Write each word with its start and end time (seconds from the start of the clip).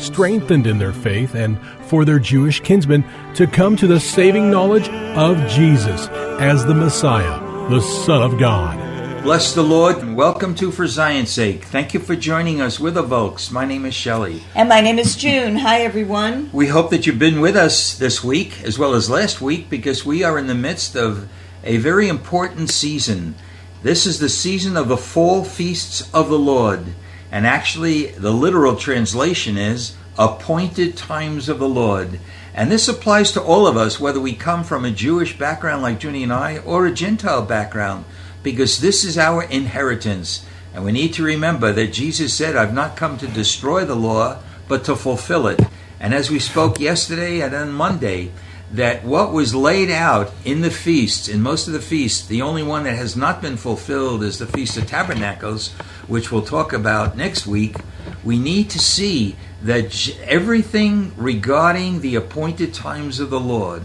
strengthened 0.00 0.66
in 0.66 0.78
their 0.78 0.92
faith 0.92 1.34
and 1.34 1.58
for 1.86 2.04
their 2.04 2.18
Jewish 2.18 2.60
kinsmen 2.60 3.04
to 3.34 3.46
come 3.46 3.76
to 3.76 3.86
the 3.86 4.00
saving 4.00 4.50
knowledge 4.50 4.88
of 4.88 5.36
Jesus 5.48 6.08
as 6.40 6.64
the 6.64 6.74
Messiah, 6.74 7.40
the 7.68 7.80
Son 7.80 8.22
of 8.22 8.38
God. 8.38 8.90
Bless 9.22 9.54
the 9.54 9.62
Lord 9.62 9.98
and 9.98 10.16
welcome 10.16 10.54
to 10.54 10.72
For 10.72 10.86
Zion's 10.86 11.28
Sake. 11.28 11.64
Thank 11.64 11.92
you 11.92 12.00
for 12.00 12.16
joining 12.16 12.62
us 12.62 12.80
with 12.80 12.94
the 12.94 13.02
Volks. 13.02 13.50
My 13.50 13.66
name 13.66 13.84
is 13.84 13.92
Shelley. 13.92 14.42
And 14.54 14.66
my 14.70 14.80
name 14.80 14.98
is 14.98 15.14
June. 15.14 15.56
Hi, 15.56 15.82
everyone. 15.82 16.48
We 16.54 16.68
hope 16.68 16.88
that 16.88 17.06
you've 17.06 17.18
been 17.18 17.42
with 17.42 17.54
us 17.54 17.98
this 17.98 18.24
week 18.24 18.62
as 18.64 18.78
well 18.78 18.94
as 18.94 19.10
last 19.10 19.42
week 19.42 19.68
because 19.68 20.06
we 20.06 20.24
are 20.24 20.38
in 20.38 20.46
the 20.46 20.54
midst 20.54 20.96
of 20.96 21.28
a 21.64 21.76
very 21.76 22.08
important 22.08 22.70
season. 22.70 23.34
This 23.82 24.06
is 24.06 24.20
the 24.20 24.30
season 24.30 24.78
of 24.78 24.88
the 24.88 24.96
fall 24.96 25.44
feasts 25.44 26.08
of 26.14 26.30
the 26.30 26.38
Lord. 26.38 26.86
And 27.30 27.46
actually, 27.46 28.06
the 28.06 28.32
literal 28.32 28.76
translation 28.76 29.56
is 29.56 29.96
appointed 30.18 30.96
times 30.96 31.48
of 31.48 31.58
the 31.58 31.68
Lord. 31.68 32.18
And 32.52 32.70
this 32.70 32.88
applies 32.88 33.32
to 33.32 33.42
all 33.42 33.66
of 33.66 33.76
us, 33.76 34.00
whether 34.00 34.20
we 34.20 34.34
come 34.34 34.64
from 34.64 34.84
a 34.84 34.90
Jewish 34.90 35.38
background 35.38 35.82
like 35.82 36.02
Junie 36.02 36.24
and 36.24 36.32
I 36.32 36.58
or 36.58 36.86
a 36.86 36.92
Gentile 36.92 37.42
background, 37.42 38.04
because 38.42 38.80
this 38.80 39.04
is 39.04 39.16
our 39.16 39.44
inheritance. 39.44 40.44
And 40.74 40.84
we 40.84 40.92
need 40.92 41.14
to 41.14 41.22
remember 41.22 41.72
that 41.72 41.92
Jesus 41.92 42.34
said, 42.34 42.56
I've 42.56 42.74
not 42.74 42.96
come 42.96 43.18
to 43.18 43.26
destroy 43.26 43.84
the 43.84 43.96
law, 43.96 44.40
but 44.68 44.84
to 44.84 44.96
fulfill 44.96 45.46
it. 45.46 45.60
And 45.98 46.14
as 46.14 46.30
we 46.30 46.38
spoke 46.38 46.80
yesterday 46.80 47.40
and 47.40 47.54
on 47.54 47.72
Monday, 47.72 48.32
that 48.72 49.04
what 49.04 49.32
was 49.32 49.54
laid 49.54 49.90
out 49.90 50.32
in 50.44 50.60
the 50.60 50.70
feasts, 50.70 51.28
in 51.28 51.42
most 51.42 51.66
of 51.66 51.72
the 51.72 51.80
feasts, 51.80 52.26
the 52.26 52.42
only 52.42 52.62
one 52.62 52.84
that 52.84 52.96
has 52.96 53.16
not 53.16 53.42
been 53.42 53.56
fulfilled 53.56 54.22
is 54.22 54.38
the 54.38 54.46
Feast 54.46 54.76
of 54.76 54.86
Tabernacles, 54.86 55.74
which 56.10 56.32
we'll 56.32 56.42
talk 56.42 56.72
about 56.72 57.16
next 57.16 57.46
week. 57.46 57.76
We 58.24 58.38
need 58.38 58.68
to 58.70 58.80
see 58.80 59.36
that 59.62 60.18
everything 60.24 61.12
regarding 61.16 62.00
the 62.00 62.16
appointed 62.16 62.74
times 62.74 63.20
of 63.20 63.30
the 63.30 63.40
Lord 63.40 63.84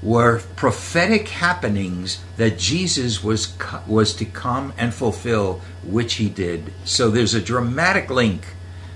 were 0.00 0.40
prophetic 0.54 1.28
happenings 1.28 2.22
that 2.36 2.58
Jesus 2.58 3.24
was 3.24 3.52
was 3.86 4.14
to 4.14 4.24
come 4.24 4.72
and 4.78 4.94
fulfill, 4.94 5.60
which 5.82 6.14
he 6.14 6.28
did. 6.28 6.72
So 6.84 7.10
there's 7.10 7.34
a 7.34 7.42
dramatic 7.42 8.10
link 8.10 8.46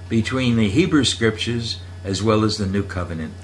between 0.09 0.57
the 0.57 0.69
Hebrew 0.69 1.05
scriptures 1.05 1.81
as 2.05 2.23
well 2.23 2.45
as 2.45 2.57
the 2.57 2.67
New 2.67 2.85
Covenant. 2.85 3.35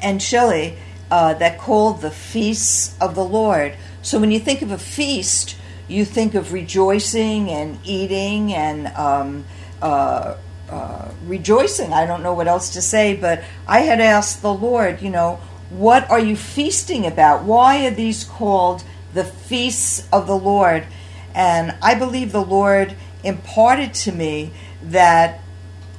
And 0.00 0.22
Shelley, 0.22 0.78
uh, 1.10 1.34
that 1.34 1.58
called 1.58 2.00
the 2.00 2.10
feasts 2.10 2.96
of 3.00 3.16
the 3.16 3.24
Lord. 3.24 3.74
So 4.02 4.20
when 4.20 4.30
you 4.30 4.38
think 4.38 4.62
of 4.62 4.70
a 4.70 4.78
feast, 4.78 5.56
you 5.88 6.04
think 6.04 6.34
of 6.34 6.52
rejoicing 6.52 7.50
and 7.50 7.78
eating 7.84 8.52
and 8.54 8.88
um, 8.88 9.44
uh, 9.82 10.36
uh, 10.68 11.08
rejoicing. 11.24 11.92
I 11.92 12.06
don't 12.06 12.22
know 12.22 12.34
what 12.34 12.46
else 12.46 12.70
to 12.74 12.82
say, 12.82 13.16
but 13.16 13.42
I 13.66 13.80
had 13.80 14.00
asked 14.00 14.42
the 14.42 14.52
Lord, 14.52 15.00
you 15.00 15.10
know, 15.10 15.40
what 15.70 16.10
are 16.10 16.20
you 16.20 16.36
feasting 16.36 17.06
about? 17.06 17.44
Why 17.44 17.86
are 17.86 17.90
these 17.90 18.24
called 18.24 18.84
the 19.14 19.24
feasts 19.24 20.06
of 20.12 20.26
the 20.26 20.36
Lord? 20.36 20.86
And 21.34 21.74
I 21.82 21.94
believe 21.94 22.32
the 22.32 22.44
Lord 22.44 22.94
imparted 23.24 23.94
to 23.94 24.12
me 24.12 24.52
that 24.82 25.40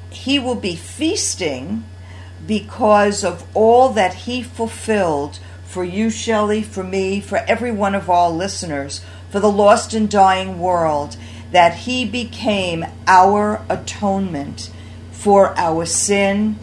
He 0.10 0.40
will 0.40 0.56
be 0.56 0.76
feasting 0.76 1.86
because 2.46 3.24
of 3.24 3.46
all 3.56 3.90
that 3.90 4.14
He 4.14 4.42
fulfilled 4.42 5.40
for 5.66 5.84
you, 5.84 6.10
Shelley, 6.10 6.64
for 6.64 6.84
me, 6.84 7.22
for 7.22 7.38
every 7.38 7.72
one 7.72 7.94
of 7.94 8.10
our 8.10 8.32
listeners, 8.32 9.02
for 9.30 9.40
the 9.40 9.52
lost 9.52 9.94
and 9.94 10.10
dying 10.10 10.60
world, 10.60 11.18
that 11.52 11.76
He 11.80 12.06
became 12.06 12.86
our 13.08 13.64
atonement 13.70 14.72
for 15.12 15.58
our 15.58 15.86
sin, 15.86 16.58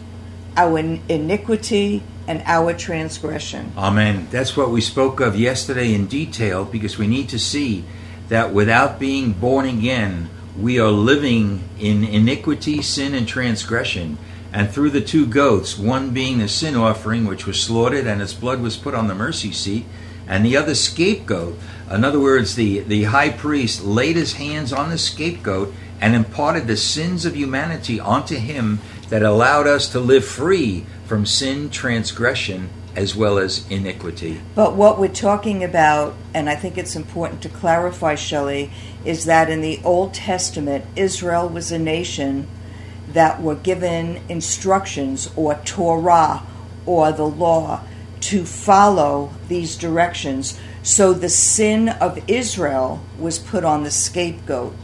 our 0.55 0.79
iniquity, 0.79 2.03
and 2.27 2.41
our 2.45 2.73
transgression. 2.73 3.71
Amen. 3.77 4.27
That's 4.31 4.57
what 4.57 4.69
we 4.69 4.81
spoke 4.81 5.19
of 5.19 5.39
yesterday 5.39 5.93
in 5.93 6.07
detail 6.07 6.65
because 6.65 6.97
we 6.97 7.07
need 7.07 7.29
to 7.29 7.39
see 7.39 7.85
that 8.27 8.53
without 8.53 8.99
being 8.99 9.31
born 9.31 9.65
again, 9.65 10.29
we 10.59 10.79
are 10.79 10.91
living 10.91 11.69
in 11.79 12.03
iniquity, 12.03 12.81
sin, 12.81 13.13
and 13.13 13.27
transgression. 13.27 14.17
And 14.51 14.69
through 14.69 14.89
the 14.89 15.01
two 15.01 15.25
goats, 15.25 15.77
one 15.77 16.11
being 16.11 16.39
the 16.39 16.47
sin 16.47 16.75
offering, 16.75 17.25
which 17.25 17.45
was 17.45 17.61
slaughtered 17.61 18.07
and 18.07 18.21
its 18.21 18.33
blood 18.33 18.59
was 18.59 18.75
put 18.75 18.95
on 18.95 19.07
the 19.07 19.15
mercy 19.15 19.51
seat, 19.51 19.85
and 20.27 20.45
the 20.45 20.57
other 20.57 20.75
scapegoat. 20.75 21.57
In 21.89 22.03
other 22.03 22.19
words, 22.19 22.55
the, 22.55 22.79
the 22.79 23.05
high 23.05 23.29
priest 23.29 23.83
laid 23.83 24.15
his 24.15 24.33
hands 24.33 24.73
on 24.73 24.89
the 24.89 24.97
scapegoat 24.97 25.73
and 26.01 26.15
imparted 26.15 26.67
the 26.67 26.77
sins 26.77 27.25
of 27.25 27.35
humanity 27.35 27.99
onto 27.99 28.35
him 28.35 28.79
that 29.09 29.23
allowed 29.23 29.67
us 29.67 29.89
to 29.89 29.99
live 29.99 30.25
free 30.25 30.85
from 31.05 31.25
sin, 31.25 31.69
transgression, 31.69 32.69
as 32.95 33.15
well 33.15 33.37
as 33.37 33.65
iniquity. 33.69 34.41
But 34.55 34.75
what 34.75 34.99
we're 34.99 35.07
talking 35.07 35.63
about, 35.63 36.15
and 36.33 36.49
I 36.49 36.55
think 36.55 36.77
it's 36.77 36.95
important 36.95 37.41
to 37.43 37.49
clarify, 37.49 38.15
Shelley, 38.15 38.71
is 39.05 39.25
that 39.25 39.49
in 39.49 39.61
the 39.61 39.79
Old 39.83 40.13
Testament, 40.13 40.83
Israel 40.95 41.47
was 41.47 41.71
a 41.71 41.79
nation 41.79 42.47
that 43.13 43.41
were 43.41 43.55
given 43.55 44.21
instructions 44.27 45.29
or 45.35 45.55
Torah 45.63 46.43
or 46.85 47.11
the 47.11 47.27
law 47.27 47.81
to 48.21 48.45
follow 48.45 49.31
these 49.47 49.75
directions. 49.75 50.59
So 50.83 51.13
the 51.13 51.29
sin 51.29 51.89
of 51.89 52.19
Israel 52.29 53.01
was 53.19 53.39
put 53.39 53.63
on 53.63 53.83
the 53.83 53.91
scapegoat, 53.91 54.75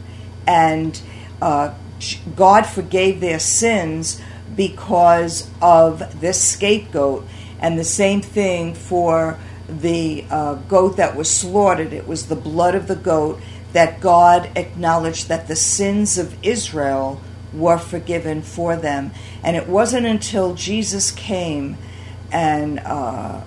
and 0.46 1.00
uh, 1.40 1.74
God 2.36 2.66
forgave 2.66 3.20
their 3.20 3.38
sins 3.38 4.20
because 4.54 5.50
of 5.62 6.20
this 6.20 6.42
scapegoat. 6.42 7.26
And 7.60 7.78
the 7.78 7.84
same 7.84 8.20
thing 8.20 8.74
for 8.74 9.38
the 9.68 10.24
uh, 10.30 10.54
goat 10.54 10.96
that 10.96 11.16
was 11.16 11.30
slaughtered. 11.30 11.92
It 11.92 12.06
was 12.06 12.26
the 12.26 12.36
blood 12.36 12.74
of 12.74 12.86
the 12.86 12.96
goat 12.96 13.40
that 13.72 14.00
God 14.00 14.50
acknowledged 14.56 15.28
that 15.28 15.48
the 15.48 15.56
sins 15.56 16.18
of 16.18 16.36
Israel 16.44 17.20
were 17.52 17.78
forgiven 17.78 18.42
for 18.42 18.76
them. 18.76 19.12
And 19.42 19.56
it 19.56 19.68
wasn't 19.68 20.06
until 20.06 20.54
Jesus 20.54 21.10
came 21.10 21.78
and 22.34 22.80
uh, 22.80 23.40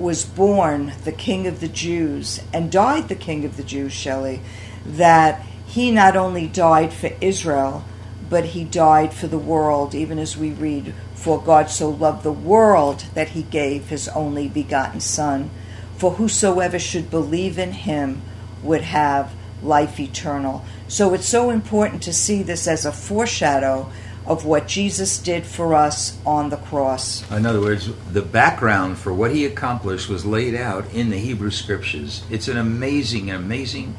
was 0.00 0.24
born 0.24 0.92
the 1.04 1.12
King 1.12 1.46
of 1.46 1.60
the 1.60 1.68
Jews 1.68 2.42
and 2.52 2.70
died 2.70 3.08
the 3.08 3.14
King 3.14 3.44
of 3.44 3.56
the 3.56 3.62
Jews, 3.62 3.92
Shelley, 3.92 4.40
that 4.84 5.40
he 5.66 5.92
not 5.92 6.16
only 6.16 6.48
died 6.48 6.92
for 6.92 7.12
Israel, 7.20 7.84
but 8.28 8.46
he 8.46 8.64
died 8.64 9.14
for 9.14 9.28
the 9.28 9.38
world, 9.38 9.94
even 9.94 10.18
as 10.18 10.36
we 10.36 10.50
read 10.50 10.92
For 11.14 11.40
God 11.40 11.70
so 11.70 11.88
loved 11.88 12.24
the 12.24 12.32
world 12.32 13.04
that 13.14 13.30
he 13.30 13.42
gave 13.44 13.88
his 13.88 14.08
only 14.08 14.48
begotten 14.48 14.98
Son, 15.00 15.48
for 15.96 16.12
whosoever 16.12 16.78
should 16.78 17.08
believe 17.08 17.56
in 17.56 17.72
him 17.72 18.22
would 18.64 18.82
have 18.82 19.32
life 19.62 20.00
eternal. 20.00 20.64
So 20.88 21.14
it's 21.14 21.28
so 21.28 21.50
important 21.50 22.02
to 22.02 22.12
see 22.12 22.42
this 22.42 22.66
as 22.66 22.84
a 22.84 22.90
foreshadow 22.90 23.92
of 24.30 24.44
what 24.44 24.68
Jesus 24.68 25.18
did 25.18 25.44
for 25.44 25.74
us 25.74 26.16
on 26.24 26.50
the 26.50 26.56
cross. 26.56 27.28
In 27.32 27.44
other 27.44 27.60
words, 27.60 27.90
the 28.12 28.22
background 28.22 28.96
for 28.96 29.12
what 29.12 29.32
he 29.32 29.44
accomplished 29.44 30.08
was 30.08 30.24
laid 30.24 30.54
out 30.54 30.88
in 30.94 31.10
the 31.10 31.16
Hebrew 31.16 31.50
Scriptures. 31.50 32.22
It's 32.30 32.46
an 32.46 32.56
amazing, 32.56 33.32
amazing 33.32 33.96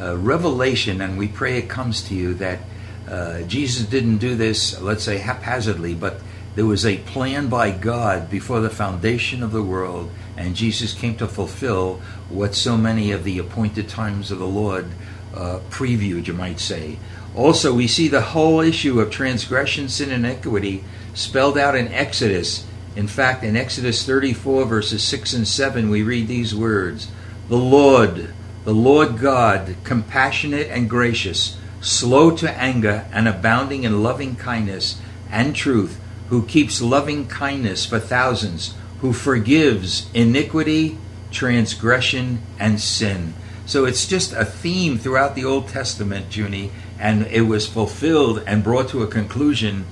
uh, 0.00 0.16
revelation, 0.16 1.00
and 1.00 1.18
we 1.18 1.26
pray 1.26 1.58
it 1.58 1.68
comes 1.68 2.02
to 2.02 2.14
you 2.14 2.34
that 2.34 2.60
uh, 3.08 3.42
Jesus 3.42 3.84
didn't 3.84 4.18
do 4.18 4.36
this, 4.36 4.80
let's 4.80 5.02
say, 5.02 5.18
haphazardly, 5.18 5.94
but 5.94 6.20
there 6.54 6.66
was 6.66 6.86
a 6.86 6.98
plan 6.98 7.48
by 7.48 7.72
God 7.72 8.30
before 8.30 8.60
the 8.60 8.70
foundation 8.70 9.42
of 9.42 9.50
the 9.50 9.64
world, 9.64 10.08
and 10.36 10.54
Jesus 10.54 10.94
came 10.94 11.16
to 11.16 11.26
fulfill 11.26 12.00
what 12.28 12.54
so 12.54 12.76
many 12.76 13.10
of 13.10 13.24
the 13.24 13.40
appointed 13.40 13.88
times 13.88 14.30
of 14.30 14.38
the 14.38 14.46
Lord 14.46 14.86
uh, 15.34 15.58
previewed, 15.68 16.28
you 16.28 16.32
might 16.32 16.60
say. 16.60 16.96
Also, 17.34 17.74
we 17.74 17.88
see 17.88 18.06
the 18.06 18.20
whole 18.20 18.60
issue 18.60 19.00
of 19.00 19.10
transgression, 19.10 19.88
sin, 19.88 20.10
and 20.10 20.24
iniquity 20.24 20.84
spelled 21.14 21.58
out 21.58 21.74
in 21.74 21.88
Exodus. 21.88 22.66
In 22.94 23.08
fact, 23.08 23.42
in 23.42 23.56
Exodus 23.56 24.06
34, 24.06 24.66
verses 24.66 25.02
6 25.02 25.32
and 25.32 25.48
7, 25.48 25.90
we 25.90 26.02
read 26.02 26.28
these 26.28 26.54
words 26.54 27.08
The 27.48 27.56
Lord, 27.56 28.32
the 28.64 28.74
Lord 28.74 29.18
God, 29.18 29.74
compassionate 29.82 30.68
and 30.68 30.88
gracious, 30.88 31.56
slow 31.80 32.36
to 32.36 32.50
anger, 32.52 33.06
and 33.12 33.26
abounding 33.26 33.82
in 33.82 34.02
loving 34.02 34.36
kindness 34.36 35.00
and 35.28 35.56
truth, 35.56 36.00
who 36.28 36.46
keeps 36.46 36.80
loving 36.80 37.26
kindness 37.26 37.84
for 37.84 37.98
thousands, 37.98 38.74
who 39.00 39.12
forgives 39.12 40.08
iniquity, 40.14 40.96
transgression, 41.32 42.40
and 42.60 42.80
sin. 42.80 43.34
So 43.66 43.86
it's 43.86 44.06
just 44.06 44.32
a 44.32 44.44
theme 44.44 44.98
throughout 44.98 45.34
the 45.34 45.44
Old 45.44 45.68
Testament, 45.68 46.34
Junie, 46.34 46.70
and 46.98 47.26
it 47.26 47.42
was 47.42 47.66
fulfilled 47.66 48.42
and 48.46 48.62
brought 48.62 48.88
to 48.90 49.02
a 49.02 49.06
conclusion 49.06 49.84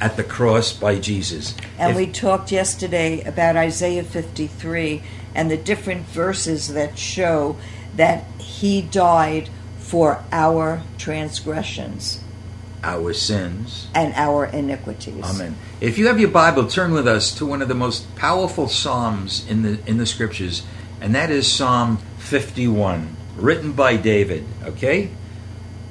at 0.00 0.16
the 0.16 0.24
cross 0.24 0.72
by 0.72 0.98
Jesus. 0.98 1.54
And 1.78 1.92
If- 1.92 1.96
we 1.96 2.06
talked 2.06 2.52
yesterday 2.52 3.22
about 3.22 3.56
Isaiah 3.56 4.04
53 4.04 5.02
and 5.34 5.50
the 5.50 5.56
different 5.56 6.08
verses 6.08 6.68
that 6.68 6.98
show 6.98 7.56
that 7.96 8.24
he 8.38 8.82
died 8.82 9.48
for 9.78 10.20
our 10.32 10.82
transgressions 10.98 12.18
our 12.84 13.12
sins. 13.12 13.86
and 13.94 14.12
our 14.16 14.46
iniquities. 14.46 15.24
Amen. 15.24 15.56
If 15.80 15.98
you 15.98 16.06
have 16.06 16.20
your 16.20 16.30
Bible, 16.30 16.66
turn 16.66 16.92
with 16.92 17.06
us 17.08 17.32
to 17.34 17.46
one 17.46 17.62
of 17.62 17.68
the 17.68 17.74
most 17.74 18.14
powerful 18.16 18.68
psalms 18.68 19.44
in 19.48 19.62
the 19.62 19.78
in 19.86 19.98
the 19.98 20.06
scriptures, 20.06 20.62
and 21.00 21.14
that 21.14 21.30
is 21.30 21.50
Psalm 21.50 21.98
51, 22.18 23.16
written 23.36 23.72
by 23.72 23.96
David, 23.96 24.44
okay? 24.64 25.10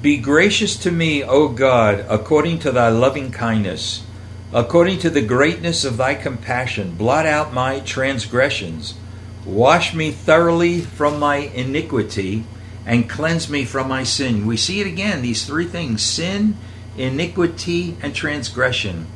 Be 0.02 0.18
gracious 0.18 0.76
to 0.76 0.92
me, 0.92 1.24
O 1.24 1.48
God, 1.48 2.04
according 2.08 2.58
to 2.60 2.70
thy 2.70 2.90
loving 2.90 3.32
kindness, 3.32 4.04
according 4.52 4.98
to 4.98 5.10
the 5.10 5.22
greatness 5.22 5.84
of 5.84 5.96
thy 5.96 6.14
compassion, 6.14 6.94
blot 6.96 7.24
out 7.24 7.54
my 7.54 7.80
transgressions. 7.80 8.94
Wash 9.46 9.94
me 9.94 10.10
thoroughly 10.10 10.80
from 10.82 11.18
my 11.18 11.36
iniquity 11.36 12.44
and 12.84 13.08
cleanse 13.08 13.48
me 13.48 13.64
from 13.64 13.88
my 13.88 14.04
sin. 14.04 14.46
We 14.46 14.58
see 14.58 14.80
it 14.80 14.86
again, 14.86 15.22
these 15.22 15.46
three 15.46 15.64
things 15.64 16.02
sin, 16.02 16.58
iniquity, 16.98 17.96
and 18.02 18.14
transgression. 18.14 19.06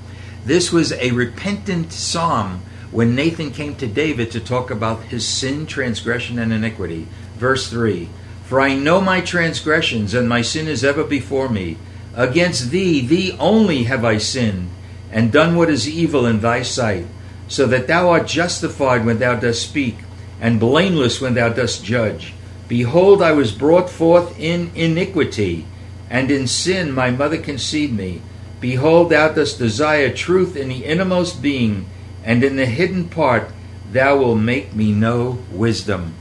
This 0.47 0.73
was 0.73 0.93
a 0.93 1.11
repentant 1.11 1.93
psalm 1.93 2.63
when 2.91 3.15
Nathan 3.15 3.51
came 3.51 3.77
to 3.77 3.87
David 3.87 4.31
to 4.33 4.41
talk 4.41 4.71
about 4.71 5.05
his 5.05 5.29
sin, 5.29 5.67
transgression, 5.67 6.39
and 6.39 6.53
iniquity. 6.53 7.07
Verse 7.37 7.69
3 7.69 8.09
For 8.51 8.61
I 8.61 8.75
know 8.75 9.01
my 9.01 9.21
transgressions, 9.21 10.13
and 10.13 10.29
my 10.29 10.43
sin 10.43 10.67
is 10.67 10.83
ever 10.83 11.05
before 11.05 11.49
me. 11.49 11.77
Against 12.17 12.73
thee, 12.73 13.01
thee 13.01 13.37
only 13.39 13.85
have 13.85 14.05
I 14.05 14.19
sinned, 14.19 14.71
and 15.13 15.31
done 15.31 15.55
what 15.55 15.71
is 15.71 15.89
evil 15.89 16.27
in 16.27 16.41
thy 16.41 16.63
sight, 16.63 17.07
so 17.47 17.65
that 17.69 17.87
thou 17.87 18.11
art 18.11 18.27
justified 18.27 19.07
when 19.07 19.21
thou 19.21 19.37
dost 19.37 19.63
speak, 19.63 19.99
and 20.41 20.59
blameless 20.59 21.21
when 21.21 21.35
thou 21.35 21.51
dost 21.51 21.85
judge. 21.85 22.35
Behold, 22.67 23.23
I 23.23 23.31
was 23.31 23.53
brought 23.53 23.89
forth 23.89 24.37
in 24.37 24.73
iniquity, 24.75 25.65
and 26.11 26.29
in 26.29 26.49
sin 26.49 26.91
my 26.91 27.13
mother 27.13 27.39
conceived 27.39 27.93
me. 27.93 28.21
Behold, 28.59 29.11
thou 29.11 29.29
dost 29.29 29.61
desire 29.61 30.13
truth 30.13 30.57
in 30.57 30.71
the 30.71 30.85
innermost 30.85 31.41
being, 31.41 31.87
and 32.25 32.43
in 32.43 32.57
the 32.57 32.67
hidden 32.67 33.05
part 33.05 33.53
thou 33.93 34.17
wilt 34.17 34.41
make 34.41 34.75
me 34.75 34.91
know 34.91 35.39
wisdom. 35.53 36.17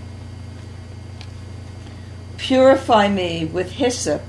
Purify 2.40 3.10
me 3.10 3.44
with 3.44 3.74
hyssop, 3.74 4.22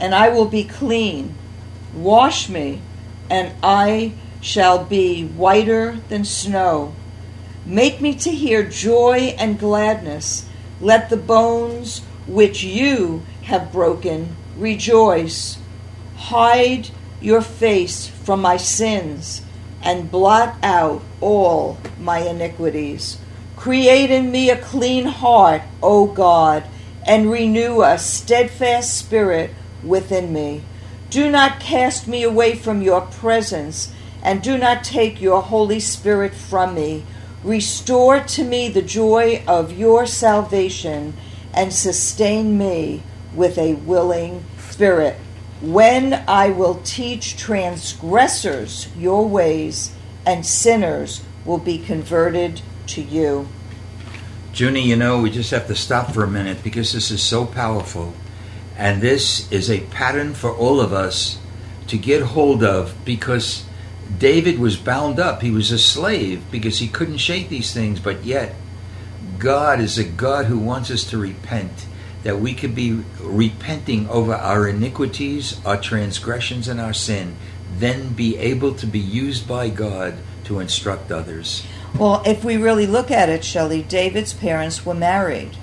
and 0.00 0.14
I 0.14 0.28
will 0.28 0.46
be 0.46 0.64
clean. 0.64 1.34
Wash 1.94 2.48
me, 2.48 2.82
and 3.30 3.52
I 3.62 4.12
shall 4.40 4.84
be 4.84 5.24
whiter 5.24 6.00
than 6.08 6.24
snow. 6.24 6.92
Make 7.64 8.00
me 8.00 8.14
to 8.16 8.30
hear 8.32 8.62
joy 8.62 9.36
and 9.38 9.58
gladness. 9.58 10.46
Let 10.80 11.08
the 11.08 11.16
bones 11.16 12.00
which 12.26 12.64
you 12.64 13.22
have 13.44 13.72
broken 13.72 14.36
rejoice. 14.58 15.58
Hide 16.16 16.90
your 17.20 17.42
face 17.42 18.08
from 18.08 18.42
my 18.42 18.56
sins 18.56 19.42
and 19.82 20.10
blot 20.10 20.56
out 20.64 21.00
all 21.20 21.78
my 22.00 22.18
iniquities. 22.18 23.18
Create 23.54 24.10
in 24.10 24.32
me 24.32 24.50
a 24.50 24.60
clean 24.60 25.06
heart, 25.06 25.62
O 25.80 26.06
God, 26.06 26.64
and 27.06 27.30
renew 27.30 27.82
a 27.82 27.96
steadfast 27.98 28.96
spirit 28.98 29.50
within 29.82 30.32
me. 30.32 30.62
Do 31.08 31.30
not 31.30 31.60
cast 31.60 32.08
me 32.08 32.24
away 32.24 32.56
from 32.56 32.82
your 32.82 33.02
presence, 33.02 33.92
and 34.22 34.42
do 34.42 34.58
not 34.58 34.82
take 34.82 35.20
your 35.20 35.40
Holy 35.40 35.78
Spirit 35.78 36.34
from 36.34 36.74
me. 36.74 37.04
Restore 37.44 38.20
to 38.20 38.42
me 38.42 38.68
the 38.68 38.82
joy 38.82 39.44
of 39.46 39.72
your 39.72 40.04
salvation, 40.04 41.14
and 41.54 41.72
sustain 41.72 42.58
me 42.58 43.02
with 43.34 43.56
a 43.56 43.74
willing 43.74 44.44
spirit. 44.58 45.16
When 45.62 46.24
I 46.26 46.50
will 46.50 46.80
teach 46.84 47.36
transgressors 47.36 48.88
your 48.98 49.26
ways, 49.26 49.92
and 50.26 50.44
sinners 50.44 51.22
will 51.44 51.58
be 51.58 51.78
converted 51.78 52.60
to 52.88 53.00
you. 53.00 53.48
Junie, 54.56 54.88
you 54.88 54.96
know, 54.96 55.20
we 55.20 55.30
just 55.30 55.50
have 55.50 55.66
to 55.66 55.76
stop 55.76 56.12
for 56.12 56.24
a 56.24 56.30
minute 56.30 56.64
because 56.64 56.94
this 56.94 57.10
is 57.10 57.22
so 57.22 57.44
powerful. 57.44 58.14
And 58.74 59.02
this 59.02 59.52
is 59.52 59.70
a 59.70 59.82
pattern 59.88 60.32
for 60.32 60.50
all 60.50 60.80
of 60.80 60.94
us 60.94 61.38
to 61.88 61.98
get 61.98 62.22
hold 62.22 62.64
of 62.64 62.94
because 63.04 63.66
David 64.18 64.58
was 64.58 64.78
bound 64.78 65.20
up. 65.20 65.42
He 65.42 65.50
was 65.50 65.72
a 65.72 65.78
slave 65.78 66.42
because 66.50 66.78
he 66.78 66.88
couldn't 66.88 67.18
shake 67.18 67.50
these 67.50 67.74
things, 67.74 68.00
but 68.00 68.24
yet 68.24 68.54
God 69.38 69.78
is 69.78 69.98
a 69.98 70.04
God 70.04 70.46
who 70.46 70.58
wants 70.58 70.90
us 70.90 71.04
to 71.10 71.18
repent, 71.18 71.84
that 72.22 72.40
we 72.40 72.54
could 72.54 72.74
be 72.74 73.04
repenting 73.20 74.08
over 74.08 74.32
our 74.32 74.66
iniquities, 74.66 75.60
our 75.66 75.78
transgressions, 75.78 76.66
and 76.66 76.80
our 76.80 76.94
sin, 76.94 77.36
then 77.76 78.14
be 78.14 78.38
able 78.38 78.72
to 78.76 78.86
be 78.86 79.00
used 79.00 79.46
by 79.46 79.68
God 79.68 80.14
to 80.44 80.60
instruct 80.60 81.12
others. 81.12 81.62
Well, 81.98 82.22
if 82.26 82.44
we 82.44 82.58
really 82.58 82.86
look 82.86 83.10
at 83.10 83.30
it, 83.30 83.42
Shelley, 83.42 83.82
David's 83.82 84.34
parents 84.34 84.84
were 84.84 84.94
married. 84.94 85.56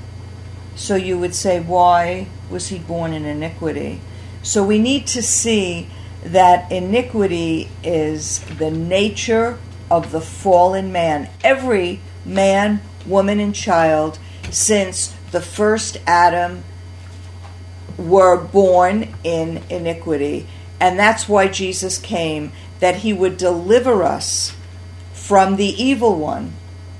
So 0.76 0.96
you 0.96 1.20
would 1.20 1.36
say, 1.36 1.60
why 1.60 2.26
was 2.50 2.70
he 2.70 2.80
born 2.80 3.14
in 3.14 3.24
iniquity? 3.24 4.02
So 4.42 4.64
we 4.64 4.80
need 4.80 5.06
to 5.08 5.22
see 5.22 5.88
that 6.24 6.72
iniquity 6.72 7.70
is 7.84 8.40
the 8.58 8.72
nature 8.72 9.60
of 9.92 10.12
the 10.12 10.22
fallen 10.22 10.92
man. 10.92 11.30
Every 11.44 12.02
man, 12.26 12.82
woman, 13.06 13.40
and 13.40 13.54
child 13.54 14.18
since 14.50 15.16
the 15.30 15.42
first 15.42 15.98
Adam 16.08 16.64
were 17.96 18.42
born 18.42 19.14
in 19.24 19.62
iniquity. 19.70 20.48
And 20.80 20.98
that's 20.98 21.30
why 21.30 21.48
Jesus 21.48 22.00
came, 22.00 22.54
that 22.80 22.98
he 22.98 23.14
would 23.14 23.38
deliver 23.38 24.02
us 24.02 24.56
from 25.24 25.56
the 25.56 25.82
evil 25.82 26.18
one. 26.18 26.52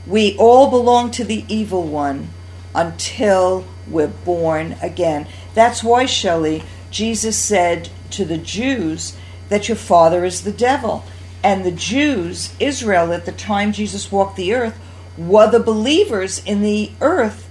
We 0.08 0.38
all 0.38 0.70
belong 0.70 1.12
to 1.12 1.26
the 1.26 1.44
evil 1.50 1.84
one 1.84 2.30
until 2.74 3.66
we're 3.86 4.08
born 4.08 4.78
again. 4.82 5.28
That's 5.54 5.84
why, 5.84 6.06
Shelley, 6.06 6.64
Jesus 6.90 7.38
said 7.38 7.90
to 8.12 8.24
the 8.24 8.38
Jews 8.38 9.18
that 9.50 9.68
your 9.68 9.76
father 9.76 10.24
is 10.24 10.44
the 10.44 10.54
devil. 10.54 11.04
And 11.44 11.66
the 11.66 11.72
Jews, 11.72 12.54
Israel, 12.62 13.12
at 13.12 13.26
the 13.26 13.34
time 13.34 13.74
Jesus 13.74 14.10
walked 14.10 14.38
the 14.38 14.54
earth, 14.54 14.80
were 15.18 15.52
the 15.52 15.60
believers 15.60 16.42
in 16.46 16.62
the 16.62 16.92
earth 17.02 17.50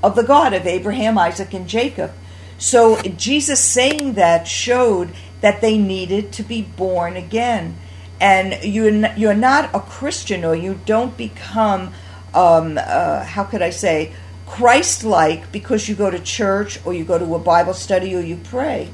of 0.00 0.14
the 0.14 0.22
God 0.22 0.52
of 0.54 0.64
Abraham, 0.64 1.18
Isaac, 1.18 1.52
and 1.52 1.68
Jacob. 1.68 2.12
So 2.56 3.02
Jesus 3.02 3.58
saying 3.58 4.12
that 4.12 4.46
showed 4.46 5.10
that 5.40 5.60
they 5.60 5.76
needed 5.76 6.32
to 6.34 6.44
be 6.44 6.62
born 6.62 7.16
again. 7.16 7.78
And 8.20 8.62
you 8.64 9.06
you're 9.16 9.34
not 9.34 9.74
a 9.74 9.80
Christian 9.80 10.44
or 10.44 10.54
you 10.54 10.78
don't 10.86 11.16
become 11.16 11.92
um, 12.34 12.78
uh, 12.78 13.24
how 13.24 13.44
could 13.44 13.62
I 13.62 13.70
say 13.70 14.12
Christ-like 14.46 15.50
because 15.52 15.88
you 15.88 15.94
go 15.94 16.10
to 16.10 16.18
church 16.18 16.78
or 16.84 16.92
you 16.92 17.04
go 17.04 17.18
to 17.18 17.34
a 17.34 17.38
Bible 17.38 17.74
study 17.74 18.14
or 18.14 18.20
you 18.20 18.36
pray. 18.36 18.90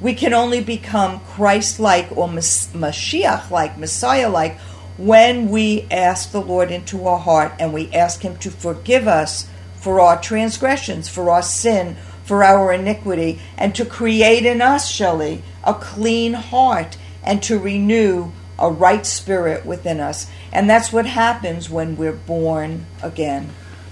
We 0.00 0.14
can 0.14 0.34
only 0.34 0.62
become 0.62 1.20
Christ-like 1.20 2.16
or 2.16 2.28
Mashiach-like, 2.28 3.78
Messiah-like 3.78 4.58
when 4.98 5.48
we 5.48 5.86
ask 5.90 6.32
the 6.32 6.40
Lord 6.40 6.70
into 6.70 7.06
our 7.06 7.18
heart 7.18 7.52
and 7.58 7.72
we 7.72 7.92
ask 7.92 8.22
Him 8.22 8.36
to 8.38 8.50
forgive 8.50 9.08
us 9.08 9.48
for 9.76 10.00
our 10.00 10.20
transgressions, 10.20 11.08
for 11.08 11.30
our 11.30 11.42
sin, 11.42 11.96
for 12.24 12.44
our 12.44 12.72
iniquity, 12.72 13.40
and 13.56 13.74
to 13.74 13.84
create 13.84 14.44
in 14.46 14.62
us, 14.62 14.88
Shelley, 14.88 15.42
a 15.64 15.74
clean 15.74 16.34
heart 16.34 16.96
and 17.22 17.42
to 17.44 17.58
renew 17.58 18.32
a 18.62 18.70
right 18.70 19.04
spirit 19.04 19.66
within 19.66 20.00
us. 20.00 20.26
And 20.52 20.70
that's 20.70 20.92
what 20.92 21.04
happens 21.04 21.68
when 21.68 21.96
we're 21.96 22.12
born 22.12 22.86
again. 23.02 23.50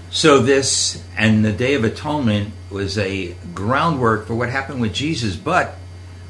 So, 0.09 0.39
this 0.39 1.01
and 1.15 1.45
the 1.45 1.53
Day 1.53 1.73
of 1.75 1.83
Atonement 1.83 2.53
was 2.69 2.97
a 2.97 3.35
groundwork 3.53 4.27
for 4.27 4.35
what 4.35 4.49
happened 4.49 4.81
with 4.81 4.93
Jesus, 4.93 5.35
but 5.35 5.75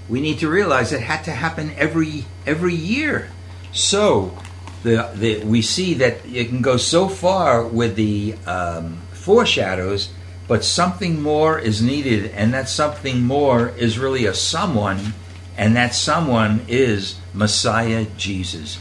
we 0.10 0.22
need 0.22 0.40
to 0.40 0.50
realize 0.50 0.92
it 0.92 1.02
had 1.02 1.24
to 1.24 1.32
happen 1.32 1.72
every 1.78 2.26
every 2.46 2.76
year. 2.76 3.30
So, 3.72 4.38
the, 4.84 5.10
the 5.16 5.44
we 5.46 5.62
see 5.62 5.96
that 5.96 6.26
it 6.26 6.50
can 6.50 6.62
go 6.62 6.78
so 6.78 7.08
far 7.08 7.66
with 7.66 7.96
the 7.96 8.36
um, 8.46 9.02
foreshadows, 9.14 10.10
but 10.48 10.64
something 10.64 11.22
more 11.22 11.58
is 11.58 11.82
needed, 11.82 12.32
and 12.32 12.54
that 12.54 12.70
something 12.70 13.24
more 13.24 13.70
is 13.70 13.98
really 13.98 14.26
a 14.26 14.34
someone, 14.34 15.14
and 15.58 15.76
that 15.76 15.94
someone 15.94 16.66
is 16.68 17.20
Messiah 17.34 18.06
Jesus. 18.18 18.80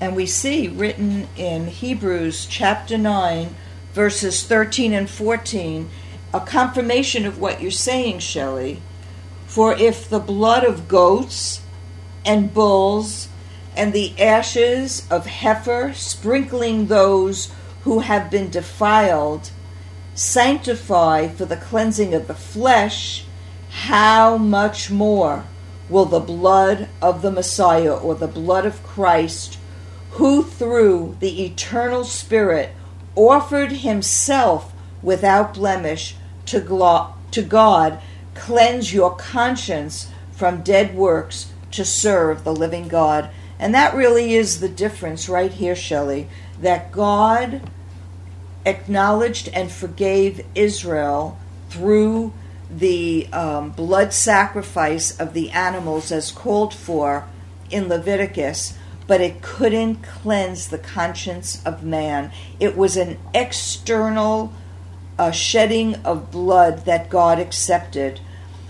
And 0.00 0.14
we 0.14 0.26
see 0.26 0.68
written 0.68 1.28
in 1.36 1.66
Hebrews 1.66 2.46
chapter 2.46 2.96
9, 2.96 3.54
verses 3.92 4.44
13 4.44 4.92
and 4.92 5.10
14, 5.10 5.88
a 6.32 6.40
confirmation 6.40 7.26
of 7.26 7.38
what 7.38 7.60
you're 7.60 7.70
saying, 7.70 8.20
Shelley. 8.20 8.80
For 9.46 9.74
if 9.74 10.08
the 10.08 10.20
blood 10.20 10.62
of 10.62 10.88
goats 10.88 11.62
and 12.24 12.52
bulls 12.52 13.28
and 13.76 13.92
the 13.92 14.20
ashes 14.20 15.06
of 15.10 15.26
heifer, 15.26 15.92
sprinkling 15.94 16.86
those 16.86 17.50
who 17.82 18.00
have 18.00 18.30
been 18.30 18.50
defiled, 18.50 19.50
sanctify 20.14 21.28
for 21.28 21.44
the 21.44 21.56
cleansing 21.56 22.12
of 22.12 22.26
the 22.26 22.34
flesh, 22.34 23.24
how 23.70 24.36
much 24.36 24.90
more 24.90 25.44
will 25.88 26.04
the 26.04 26.20
blood 26.20 26.88
of 27.00 27.22
the 27.22 27.30
Messiah 27.30 27.96
or 27.96 28.14
the 28.14 28.26
blood 28.26 28.66
of 28.66 28.82
Christ, 28.82 29.58
who 30.12 30.42
through 30.42 31.16
the 31.20 31.44
eternal 31.44 32.04
Spirit 32.04 32.74
offered 33.14 33.72
himself 33.72 34.72
without 35.02 35.54
blemish 35.54 36.16
to, 36.46 36.60
glo- 36.60 37.14
to 37.30 37.42
God, 37.42 38.00
cleanse 38.34 38.92
your 38.92 39.14
conscience 39.14 40.10
from 40.32 40.62
dead 40.62 40.94
works 40.94 41.52
to 41.72 41.84
serve 41.84 42.44
the 42.44 42.54
living 42.54 42.88
God. 42.88 43.30
And 43.58 43.74
that 43.74 43.94
really 43.94 44.34
is 44.34 44.60
the 44.60 44.68
difference 44.68 45.28
right 45.28 45.52
here, 45.52 45.74
Shelley, 45.74 46.28
that 46.60 46.92
God 46.92 47.68
acknowledged 48.64 49.48
and 49.48 49.70
forgave 49.70 50.44
Israel 50.54 51.38
through 51.70 52.32
the 52.70 53.26
um, 53.32 53.70
blood 53.70 54.12
sacrifice 54.12 55.18
of 55.18 55.32
the 55.32 55.50
animals 55.50 56.12
as 56.12 56.30
called 56.30 56.74
for 56.74 57.26
in 57.70 57.88
Leviticus, 57.88 58.74
but 59.06 59.20
it 59.20 59.42
couldn't 59.42 59.96
cleanse 60.02 60.68
the 60.68 60.78
conscience 60.78 61.64
of 61.64 61.82
man. 61.82 62.30
It 62.60 62.76
was 62.76 62.96
an 62.96 63.18
external 63.34 64.52
uh, 65.18 65.30
shedding 65.30 65.96
of 65.96 66.30
blood 66.30 66.84
that 66.84 67.08
God 67.08 67.38
accepted. 67.38 68.20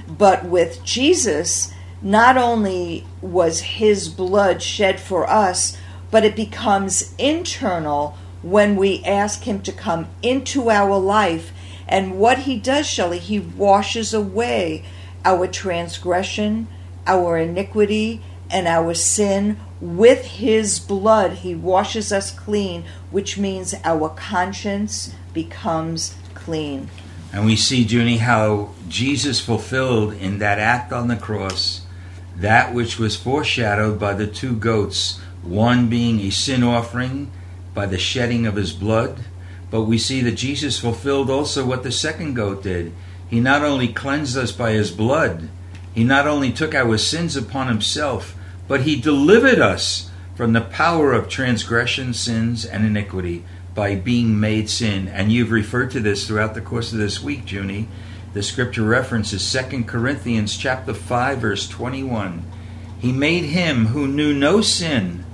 But 0.07 0.45
with 0.45 0.83
Jesus, 0.85 1.73
not 2.01 2.37
only 2.37 3.07
was 3.21 3.61
his 3.61 4.09
blood 4.09 4.63
shed 4.63 5.01
for 5.01 5.29
us, 5.29 5.77
but 6.11 6.25
it 6.25 6.37
becomes 6.37 7.15
internal 7.19 8.17
when 8.43 8.77
we 8.77 9.03
ask 9.05 9.43
him 9.43 9.61
to 9.63 9.73
come 9.73 10.07
into 10.23 10.71
our 10.71 10.99
life 10.99 11.53
and 11.89 12.19
what 12.19 12.41
he 12.41 12.59
does, 12.59 12.87
Shelley, 12.87 13.19
he 13.19 13.39
washes 13.39 14.13
away 14.13 14.85
our 15.25 15.47
transgression, 15.47 16.69
our 17.07 17.39
iniquity, 17.39 18.23
and 18.51 18.67
our 18.67 18.95
sin 18.95 19.59
with 19.81 20.25
his 20.25 20.79
blood. 20.79 21.33
He 21.33 21.55
washes 21.55 22.13
us 22.13 22.31
clean, 22.31 22.85
which 23.11 23.39
means 23.39 23.75
our 23.85 24.11
conscience 24.11 25.15
becomes 25.33 26.15
clean. 26.35 26.91
And 27.33 27.45
we 27.45 27.57
see, 27.57 27.83
Junie, 27.83 28.19
how 28.19 28.71
Jesus 28.89 29.41
fulfilled 29.41 30.15
in 30.15 30.39
that 30.39 30.59
act 30.59 30.93
on 30.93 31.09
the 31.09 31.17
cross 31.17 31.83
that 32.37 32.73
which 32.73 32.99
was 32.99 33.17
foreshadowed 33.17 33.99
by 33.99 34.15
the 34.15 34.27
two 34.27 34.55
goats, 34.55 35.19
one 35.43 35.89
being 35.89 36.21
a 36.21 36.31
sin 36.31 36.63
offering 36.63 37.31
by 37.75 37.85
the 37.85 37.99
shedding 37.99 38.47
of 38.47 38.55
his 38.55 38.73
blood, 38.73 39.25
but 39.71 39.83
we 39.83 39.99
see 39.99 40.21
that 40.23 40.33
Jesus 40.33 40.79
fulfilled 40.79 41.31
also 41.31 41.65
what 41.65 41.83
the 41.83 41.93
second 41.93 42.35
goat 42.35 42.63
did. 42.63 42.93
He 43.29 43.41
not 43.41 43.63
only 43.63 43.89
cleansed 43.89 44.37
us 44.37 44.53
by 44.53 44.73
his 44.73 44.91
blood, 44.91 45.49
he 45.95 46.05
not 46.05 46.27
only 46.27 46.53
took 46.53 46.75
our 46.75 46.97
sins 46.97 47.37
upon 47.37 47.69
himself, 47.69 48.35
but 48.67 48.83
he 48.83 49.01
delivered 49.01 49.59
us 49.59 50.11
from 50.35 50.53
the 50.53 50.61
power 50.61 51.13
of 51.13 51.29
transgression, 51.29 52.15
sins, 52.15 52.65
and 52.65 52.87
iniquity 52.87 53.45
by 53.75 53.95
being 53.95 54.39
made 54.39 54.71
sin. 54.71 55.09
And 55.09 55.31
you've 55.31 55.51
referred 55.51 55.91
to 55.93 56.01
this 56.01 56.27
throughout 56.27 56.55
the 56.55 56.61
course 56.61 56.93
of 56.93 56.99
this 56.99 57.23
week, 57.23 57.51
Junie. 57.51 57.89
The 58.35 58.43
scripture 58.43 58.83
reference 58.83 59.33
is 59.33 59.53
2 59.53 59.85
Corinthians 59.85 60.57
chapter 60.57 60.95
5 60.95 61.39
verse 61.39 61.69
21. 61.69 62.45
He 62.99 63.13
made 63.13 63.45
him 63.45 63.87
who 63.87 64.07
knew 64.07 64.35
no 64.35 64.61
sin 64.61 65.25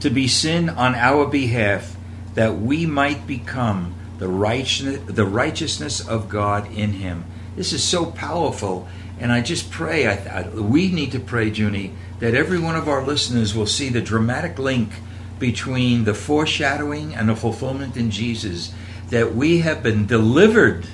to 0.00 0.10
be 0.10 0.28
sin 0.28 0.68
on 0.68 0.94
our 0.94 1.26
behalf 1.26 1.95
that 2.36 2.58
we 2.58 2.86
might 2.86 3.26
become 3.26 3.94
the 4.18 4.28
righteousness, 4.28 5.00
the 5.06 5.26
righteousness 5.26 6.06
of 6.06 6.28
God 6.28 6.70
in 6.72 6.92
Him. 6.92 7.24
This 7.56 7.72
is 7.72 7.82
so 7.82 8.06
powerful, 8.06 8.86
and 9.18 9.32
I 9.32 9.40
just 9.40 9.70
pray. 9.70 10.06
I, 10.06 10.40
I, 10.40 10.48
we 10.48 10.92
need 10.92 11.12
to 11.12 11.20
pray, 11.20 11.48
Junie, 11.48 11.92
that 12.20 12.34
every 12.34 12.58
one 12.58 12.76
of 12.76 12.88
our 12.88 13.02
listeners 13.02 13.54
will 13.54 13.66
see 13.66 13.88
the 13.88 14.02
dramatic 14.02 14.58
link 14.58 14.90
between 15.38 16.04
the 16.04 16.14
foreshadowing 16.14 17.14
and 17.14 17.28
the 17.28 17.36
fulfillment 17.36 17.96
in 17.96 18.10
Jesus. 18.10 18.72
That 19.08 19.34
we 19.34 19.58
have 19.60 19.82
been 19.82 20.06
delivered, 20.06 20.86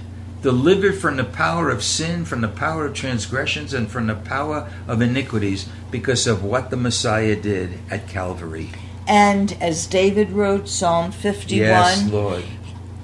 delivered 0.42 0.96
from 0.96 1.16
the 1.16 1.24
power 1.24 1.70
of 1.70 1.82
sin, 1.82 2.24
from 2.24 2.40
the 2.40 2.48
power 2.48 2.86
of 2.86 2.94
transgressions, 2.94 3.74
and 3.74 3.90
from 3.90 4.06
the 4.06 4.14
power 4.14 4.70
of 4.86 5.02
iniquities 5.02 5.68
because 5.90 6.28
of 6.28 6.44
what 6.44 6.70
the 6.70 6.76
Messiah 6.76 7.34
did 7.34 7.78
at 7.90 8.08
Calvary. 8.08 8.70
And 9.06 9.52
as 9.60 9.86
David 9.86 10.30
wrote, 10.30 10.68
Psalm 10.68 11.12
51, 11.12 11.58
yes, 11.58 12.10
Lord. 12.10 12.44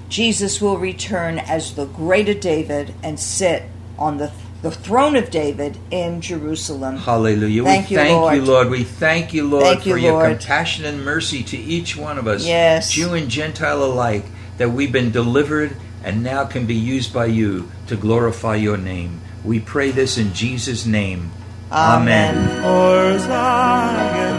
Jesus 0.07 0.61
will 0.61 0.77
return 0.77 1.37
as 1.39 1.75
the 1.75 1.85
greater 1.85 2.33
David 2.33 2.93
and 3.03 3.19
sit 3.19 3.63
on 3.97 4.17
the 4.17 4.31
the 4.61 4.71
throne 4.71 5.15
of 5.15 5.29
David 5.31 5.77
in 5.89 6.19
Jerusalem. 6.19 6.97
Hallelujah. 6.97 7.63
Thank 7.63 7.89
we 7.89 7.95
you, 7.95 7.97
thank 7.97 8.11
Lord. 8.11 8.35
you, 8.35 8.43
Lord. 8.43 8.69
We 8.69 8.83
thank 8.83 9.33
you, 9.33 9.47
Lord, 9.47 9.63
thank 9.63 9.83
for 9.83 9.89
you, 9.89 9.97
your 9.97 10.13
Lord. 10.13 10.37
compassion 10.37 10.85
and 10.85 11.05
mercy 11.05 11.43
to 11.43 11.57
each 11.57 11.95
one 11.95 12.17
of 12.17 12.27
us, 12.27 12.45
yes. 12.45 12.91
Jew 12.91 13.13
and 13.13 13.29
Gentile 13.29 13.83
alike, 13.83 14.25
that 14.57 14.71
we've 14.71 14.91
been 14.91 15.11
delivered 15.11 15.77
and 16.03 16.23
now 16.23 16.43
can 16.45 16.65
be 16.65 16.75
used 16.75 17.13
by 17.13 17.27
you 17.27 17.71
to 17.87 17.95
glorify 17.95 18.55
your 18.55 18.77
name. 18.77 19.21
We 19.43 19.59
pray 19.59 19.91
this 19.91 20.17
in 20.17 20.33
Jesus' 20.33 20.85
name. 20.85 21.31
Amen. 21.71 22.35
Amen. 22.65 24.38